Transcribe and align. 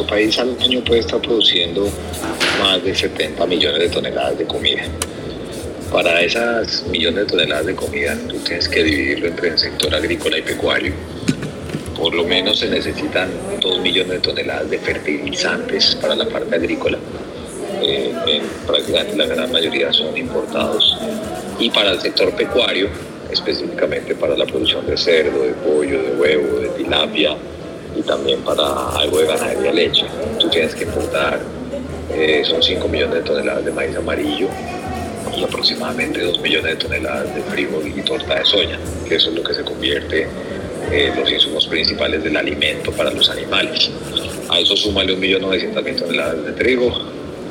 nuestro 0.00 0.16
país 0.16 0.38
al 0.38 0.56
año 0.60 0.82
puede 0.82 1.00
estar 1.00 1.20
produciendo 1.20 1.86
más 2.62 2.82
de 2.82 2.94
70 2.94 3.44
millones 3.46 3.80
de 3.80 3.88
toneladas 3.90 4.38
de 4.38 4.46
comida. 4.46 4.82
Para 5.92 6.22
esas 6.22 6.86
millones 6.86 7.26
de 7.26 7.26
toneladas 7.26 7.66
de 7.66 7.74
comida, 7.74 8.16
tú 8.28 8.36
tienes 8.38 8.68
que 8.68 8.82
dividirlo 8.82 9.28
entre 9.28 9.48
el 9.48 9.58
sector 9.58 9.94
agrícola 9.94 10.38
y 10.38 10.42
pecuario. 10.42 10.94
Por 11.98 12.14
lo 12.14 12.24
menos 12.24 12.60
se 12.60 12.68
necesitan 12.68 13.30
2 13.60 13.80
millones 13.80 14.12
de 14.12 14.18
toneladas 14.20 14.70
de 14.70 14.78
fertilizantes 14.78 15.96
para 16.00 16.14
la 16.14 16.26
parte 16.26 16.54
agrícola. 16.54 16.98
Eh, 17.82 18.40
prácticamente 18.66 19.16
la 19.16 19.26
gran 19.26 19.52
mayoría 19.52 19.92
son 19.92 20.16
importados. 20.16 20.98
Y 21.58 21.68
para 21.70 21.92
el 21.92 22.00
sector 22.00 22.34
pecuario, 22.34 22.88
específicamente 23.30 24.14
para 24.14 24.34
la 24.34 24.46
producción 24.46 24.86
de 24.86 24.96
cerdo, 24.96 25.42
de 25.42 25.52
pollo, 25.52 26.02
de 26.02 26.10
huevo, 26.12 26.60
de 26.60 26.68
tilapia 26.70 27.36
y 27.96 28.02
también 28.02 28.40
para 28.40 28.90
algo 28.90 29.18
de 29.18 29.26
ganadería 29.26 29.72
leche. 29.72 30.06
Tú 30.38 30.48
tienes 30.48 30.74
que 30.74 30.84
importar, 30.84 31.40
eh, 32.12 32.42
son 32.44 32.62
5 32.62 32.88
millones 32.88 33.14
de 33.16 33.22
toneladas 33.22 33.64
de 33.64 33.72
maíz 33.72 33.96
amarillo, 33.96 34.48
y 35.36 35.44
aproximadamente 35.44 36.20
2 36.20 36.40
millones 36.40 36.72
de 36.72 36.76
toneladas 36.76 37.34
de 37.34 37.42
frijol 37.42 37.86
y 37.86 38.02
torta 38.02 38.38
de 38.38 38.44
soya, 38.44 38.78
que 39.08 39.14
eso 39.14 39.30
es 39.30 39.36
lo 39.36 39.42
que 39.42 39.54
se 39.54 39.62
convierte 39.62 40.26
en 40.90 41.16
los 41.16 41.30
insumos 41.30 41.66
principales 41.66 42.24
del 42.24 42.36
alimento 42.36 42.90
para 42.92 43.10
los 43.10 43.30
animales. 43.30 43.90
A 44.48 44.58
eso 44.58 44.76
súmale 44.76 45.16
1.900.000 45.16 45.96
toneladas 45.96 46.44
de 46.44 46.52
trigo 46.52 46.90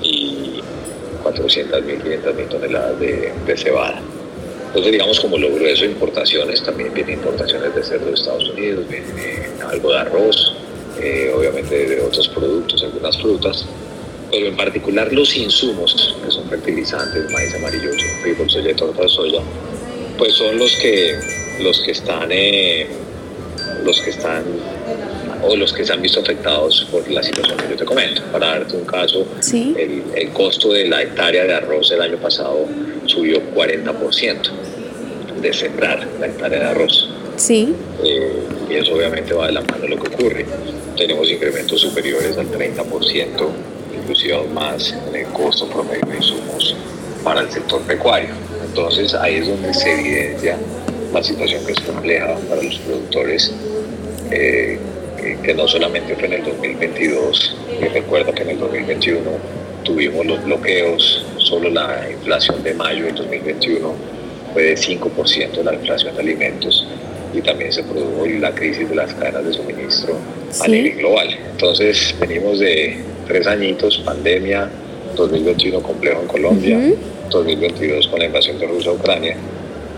y 0.01 0.61
400.000, 1.23 2.03
500.000 2.03 2.49
toneladas 2.49 2.99
de 2.99 3.57
cebada. 3.57 4.01
Entonces, 4.69 4.91
digamos, 4.91 5.19
como 5.19 5.37
lo 5.39 5.51
grueso 5.51 5.83
de 5.83 5.91
importaciones, 5.91 6.63
también 6.63 6.93
vienen 6.93 7.15
importaciones 7.15 7.73
de 7.73 7.83
cerdo 7.83 8.05
de 8.05 8.13
Estados 8.13 8.49
Unidos, 8.49 8.85
viene 8.87 9.49
algo 9.67 9.91
de 9.91 9.97
arroz, 9.97 10.53
eh, 11.01 11.33
obviamente 11.35 11.87
de 11.87 12.01
otros 12.01 12.27
productos, 12.29 12.83
algunas 12.83 13.17
frutas, 13.17 13.65
pero 14.29 14.45
en 14.45 14.55
particular 14.55 15.11
los 15.11 15.35
insumos, 15.35 16.15
que 16.23 16.29
son 16.29 16.47
fertilizantes, 16.49 17.31
maíz 17.31 17.55
amarillo, 17.55 17.89
frijol, 18.21 18.47
soya 18.47 18.69
y 18.69 18.75
torta 18.75 19.01
de 19.01 19.09
soya, 19.09 19.39
pues 20.19 20.33
son 20.33 20.59
los 20.59 20.75
que, 20.75 21.19
los 21.61 21.81
que 21.81 21.91
están, 21.91 22.29
eh, 22.31 22.87
los 23.83 23.99
que 24.01 24.11
están 24.11 24.43
o 25.41 25.55
los 25.55 25.73
que 25.73 25.83
se 25.83 25.93
han 25.93 26.01
visto 26.01 26.19
afectados 26.19 26.87
por 26.91 27.09
la 27.09 27.23
situación 27.23 27.57
que 27.57 27.69
yo 27.69 27.75
te 27.75 27.85
comento. 27.85 28.21
Para 28.31 28.47
darte 28.47 28.75
un 28.75 28.85
caso, 28.85 29.25
el, 29.51 30.03
el, 30.13 30.29
costo 30.29 30.73
de 30.73 30.87
la 30.87 31.01
hectárea 31.01 31.45
de 31.45 31.53
arroz 31.53 31.91
el 31.91 32.01
año 32.01 32.17
pasado 32.17 32.67
subió 33.05 33.41
40% 33.55 34.58
de 35.41 35.53
sembrar 35.53 36.07
la 36.19 36.27
hectárea 36.27 36.59
de 36.59 36.65
arroz. 36.65 37.09
Sí. 37.37 37.73
Eh, 38.03 38.43
y 38.69 38.75
eso 38.75 38.93
obviamente 38.93 39.33
va 39.33 39.47
de 39.47 39.53
la 39.53 39.61
mano 39.61 39.83
de 39.83 39.89
lo 39.89 39.99
que 40.01 40.13
ocurre. 40.13 40.45
Tenemos 40.97 41.29
incrementos 41.29 41.81
superiores 41.81 42.37
al 42.37 42.51
30% 42.51 43.49
inclusive 44.09 44.43
más 44.53 44.95
en 45.07 45.15
el 45.15 45.25
costo 45.27 45.67
promedio 45.67 46.05
de 46.07 46.17
insumos 46.17 46.75
para 47.23 47.41
el 47.41 47.51
sector 47.51 47.81
pecuario. 47.81 48.29
Entonces 48.65 49.13
ahí 49.13 49.35
es 49.35 49.47
donde 49.47 49.73
se 49.73 49.91
evidencia 49.91 50.57
la 51.13 51.23
situación 51.23 51.65
que 51.65 51.73
es 51.73 51.79
compleja 51.81 52.35
para 52.49 52.61
los 52.61 52.77
productores, 52.79 53.53
eh, 54.31 54.79
que 55.43 55.53
no 55.53 55.67
solamente 55.67 56.15
fue 56.15 56.25
en 56.25 56.33
el 56.33 56.43
2022, 56.43 57.57
y 57.81 57.85
recuerdo 57.85 58.33
que 58.33 58.43
en 58.43 58.49
el 58.49 58.59
2021 58.59 59.21
tuvimos 59.83 60.25
los 60.25 60.43
bloqueos, 60.43 61.25
solo 61.37 61.69
la 61.69 62.09
inflación 62.09 62.63
de 62.63 62.73
mayo 62.73 63.05
del 63.05 63.15
2021 63.15 63.93
fue 64.53 64.63
de 64.63 64.75
5% 64.75 65.63
la 65.63 65.73
inflación 65.73 66.15
de 66.15 66.21
alimentos 66.21 66.87
y 67.33 67.41
también 67.41 67.71
se 67.71 67.83
produjo 67.83 68.25
la 68.39 68.51
crisis 68.53 68.89
de 68.89 68.95
las 68.95 69.13
cadenas 69.13 69.45
de 69.45 69.53
suministro 69.53 70.17
a 70.61 70.67
nivel 70.67 70.97
global. 70.97 71.27
Entonces 71.51 72.15
venimos 72.19 72.59
de 72.59 72.97
tres 73.27 73.45
añitos, 73.47 73.99
pandemia, 73.99 74.69
2021 75.15 75.81
complejo 75.81 76.21
en 76.21 76.27
Colombia, 76.27 76.79
2022 77.29 78.07
con 78.07 78.19
la 78.19 78.25
invasión 78.25 78.59
de 78.59 78.67
Rusia 78.67 78.91
a 78.91 78.93
Ucrania, 78.93 79.35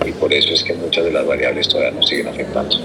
y 0.06 0.12
por 0.12 0.34
eso 0.34 0.54
es 0.54 0.64
que 0.64 0.74
muchas 0.74 1.06
de 1.06 1.12
las 1.12 1.26
variables 1.26 1.68
todavía 1.70 1.92
nos 1.92 2.08
siguen 2.08 2.28
afectando. 2.28 2.78